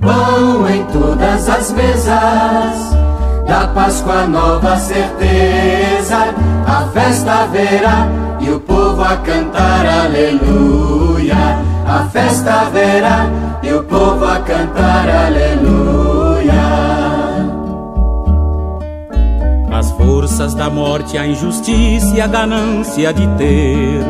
[0.00, 3.03] Pão em todas as mesas
[3.46, 6.34] da Páscoa nova certeza,
[6.66, 8.08] a festa haverá
[8.40, 11.34] e o povo a cantar aleluia.
[11.86, 13.28] A festa haverá
[13.62, 16.54] e o povo a cantar aleluia.
[19.72, 24.00] As forças da morte, a injustiça e a ganância de ter,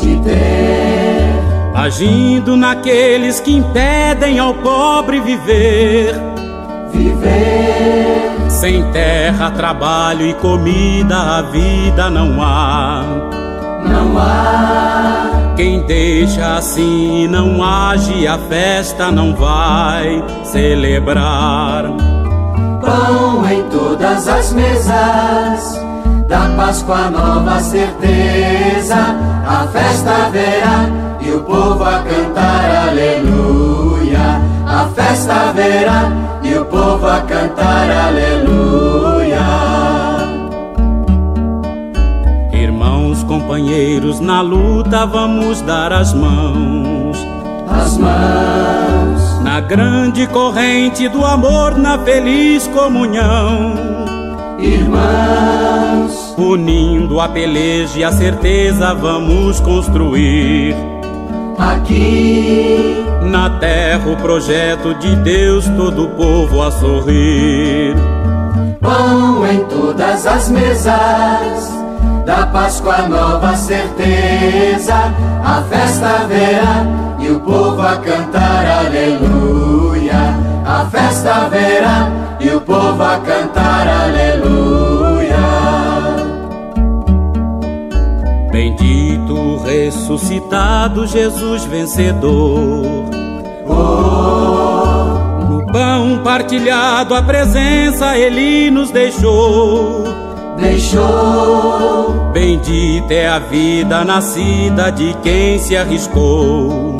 [0.00, 6.28] de ter, agindo naqueles que impedem ao pobre viver
[6.92, 8.37] viver.
[8.48, 13.04] Sem terra, trabalho e comida, a vida não há.
[13.84, 15.54] Não há.
[15.54, 21.84] Quem deixa assim não age, a festa não vai celebrar.
[22.80, 25.80] Pão em todas as mesas,
[26.26, 30.86] da Páscoa nova certeza, a festa haverá
[31.20, 34.40] e o povo a cantar aleluia.
[34.64, 39.38] A festa haverá o povo a cantar aleluia.
[42.52, 47.16] Irmãos, companheiros, na luta vamos dar as mãos.
[47.68, 49.40] As mãos.
[49.42, 53.74] Na grande corrente do amor, na feliz comunhão.
[54.58, 60.74] Irmãos, unindo a peleja e a certeza, vamos construir.
[61.58, 67.94] Aqui na terra o projeto de Deus, todo o povo a sorrir.
[68.80, 71.72] Pão em todas as mesas,
[72.24, 75.12] da Páscoa nova certeza,
[75.44, 76.86] a festa haverá
[77.18, 80.48] e o povo a cantar aleluia.
[80.64, 82.10] A festa haverá
[82.40, 85.36] e o povo a cantar aleluia.
[88.52, 88.97] Bendito
[89.64, 93.04] ressuscitado Jesus vencedor.
[93.68, 100.04] Oh, no pão partilhado a presença ele nos deixou.
[100.58, 102.30] Deixou.
[102.32, 106.96] Bendita é a vida nascida de quem se arriscou.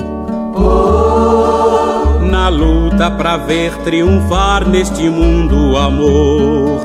[0.55, 6.81] Oh, na luta pra ver triunfar neste mundo o amor.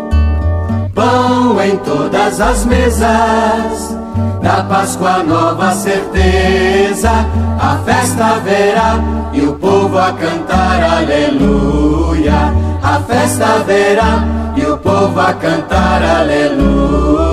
[0.94, 4.03] Pão em todas as mesas
[4.44, 7.10] da Páscoa nova certeza,
[7.58, 9.00] a festa haverá
[9.32, 12.54] e o povo a cantar aleluia.
[12.84, 17.33] A festa haverá e o povo a cantar aleluia.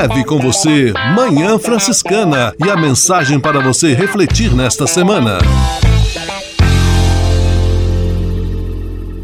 [0.00, 5.38] Leve com você Manhã Franciscana e a mensagem para você refletir nesta semana.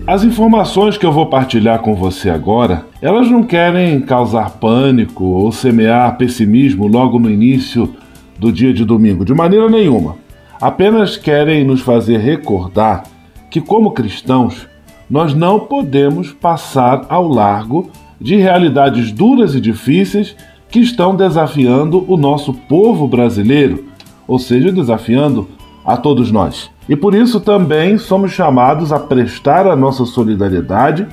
[0.04, 5.52] As informações que eu vou partilhar com você agora, elas não querem causar pânico ou
[5.52, 7.94] semear pessimismo logo no início
[8.36, 10.16] do dia de domingo, de maneira nenhuma.
[10.60, 13.04] Apenas querem nos fazer recordar
[13.48, 14.66] que, como cristãos,
[15.08, 20.34] nós não podemos passar ao largo de realidades duras e difíceis
[20.74, 23.84] que estão desafiando o nosso povo brasileiro,
[24.26, 25.46] ou seja, desafiando
[25.86, 26.68] a todos nós.
[26.88, 31.06] E por isso também somos chamados a prestar a nossa solidariedade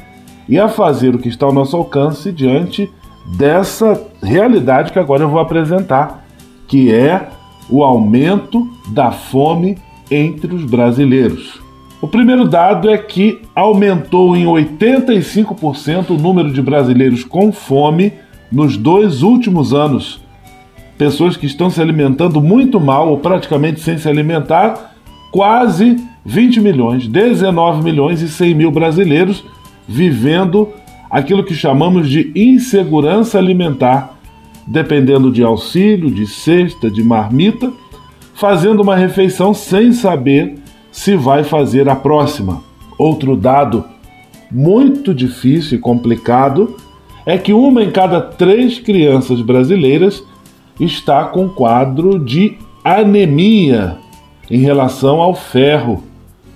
[0.50, 2.90] e a fazer o que está ao nosso alcance diante
[3.38, 6.26] dessa realidade que agora eu vou apresentar,
[6.68, 7.30] que é
[7.70, 9.78] o aumento da fome
[10.10, 11.62] entre os brasileiros.
[12.02, 18.12] O primeiro dado é que aumentou em 85% o número de brasileiros com fome
[18.52, 20.22] nos dois últimos anos.
[20.98, 24.96] Pessoas que estão se alimentando muito mal ou praticamente sem se alimentar,
[25.32, 29.44] quase 20 milhões, 19 milhões e 100 mil brasileiros
[29.88, 30.70] vivendo
[31.10, 34.18] aquilo que chamamos de insegurança alimentar,
[34.66, 37.72] dependendo de auxílio, de cesta, de marmita,
[38.34, 40.58] fazendo uma refeição sem saber
[40.92, 42.64] se vai fazer a próxima.
[42.98, 43.84] Outro dado
[44.52, 46.76] muito difícil e complicado
[47.26, 50.24] é que uma em cada três crianças brasileiras
[50.80, 53.98] está com quadro de anemia
[54.50, 56.04] em relação ao ferro,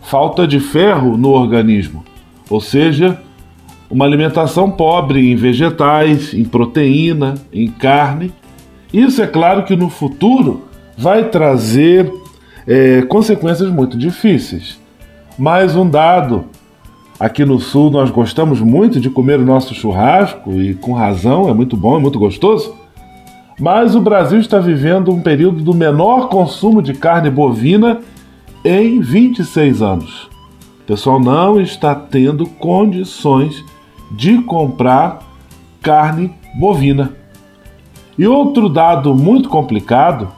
[0.01, 2.03] falta de ferro no organismo,
[2.49, 3.19] ou seja,
[3.89, 8.33] uma alimentação pobre em vegetais, em proteína, em carne.
[8.91, 10.65] Isso é claro que no futuro
[10.97, 12.11] vai trazer
[12.67, 14.79] é, consequências muito difíceis.
[15.37, 16.45] Mais um dado:
[17.19, 21.53] aqui no sul nós gostamos muito de comer o nosso churrasco e com razão, é
[21.53, 22.75] muito bom, é muito gostoso.
[23.59, 28.01] Mas o Brasil está vivendo um período do menor consumo de carne bovina
[28.63, 30.29] em 26 anos.
[30.81, 33.63] O pessoal não está tendo condições
[34.11, 35.19] de comprar
[35.81, 37.13] carne bovina.
[38.17, 40.29] E outro dado muito complicado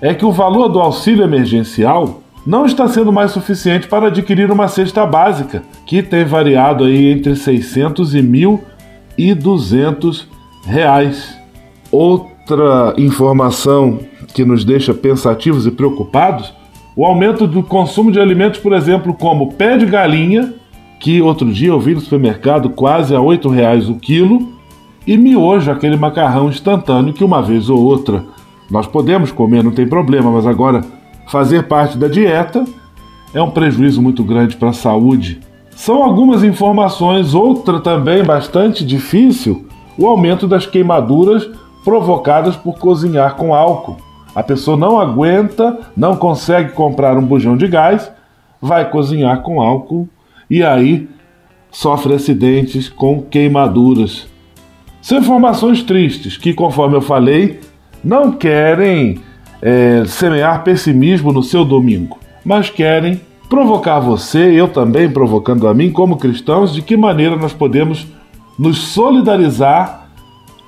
[0.00, 4.68] é que o valor do auxílio emergencial não está sendo mais suficiente para adquirir uma
[4.68, 8.22] cesta básica, que tem variado aí entre 600 e
[9.18, 10.26] 1.200
[10.64, 11.36] reais.
[11.90, 13.98] Outra informação
[14.32, 16.54] que nos deixa pensativos e preocupados,
[16.94, 20.54] o aumento do consumo de alimentos, por exemplo, como pé de galinha,
[21.00, 24.54] que outro dia eu vi no supermercado quase a R$ reais o quilo,
[25.06, 28.24] e miojo, aquele macarrão instantâneo que uma vez ou outra
[28.70, 30.80] nós podemos comer, não tem problema, mas agora
[31.26, 32.64] fazer parte da dieta
[33.34, 35.40] é um prejuízo muito grande para a saúde.
[35.70, 39.66] São algumas informações, outra também bastante difícil,
[39.98, 41.48] o aumento das queimaduras
[41.84, 43.98] provocadas por cozinhar com álcool.
[44.34, 48.10] A pessoa não aguenta, não consegue comprar um bujão de gás,
[48.60, 50.08] vai cozinhar com álcool
[50.48, 51.08] e aí
[51.70, 54.26] sofre acidentes com queimaduras.
[55.00, 57.60] São informações tristes que, conforme eu falei,
[58.02, 59.20] não querem
[59.60, 65.90] é, semear pessimismo no seu domingo, mas querem provocar você, eu também provocando a mim,
[65.90, 68.06] como cristãos, de que maneira nós podemos
[68.58, 70.08] nos solidarizar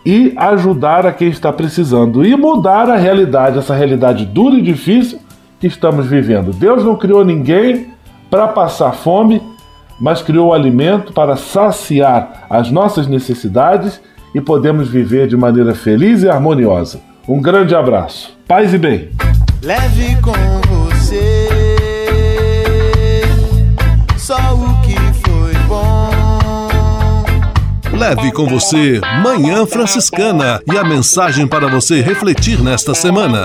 [0.07, 5.19] e ajudar a quem está precisando e mudar a realidade, essa realidade dura e difícil
[5.61, 6.53] que estamos vivendo.
[6.53, 7.89] Deus não criou ninguém
[8.31, 9.43] para passar fome
[10.01, 14.01] mas criou o alimento para saciar as nossas necessidades
[14.35, 17.01] e podemos viver de maneira feliz e harmoniosa.
[17.29, 18.35] Um grande abraço.
[18.49, 19.11] Paz e bem.
[19.63, 20.33] Leve com
[20.67, 21.49] você
[24.17, 24.97] só o que
[25.29, 26.09] foi bom.
[27.93, 33.45] Leve com você Manhã Franciscana e a mensagem para você refletir nesta semana.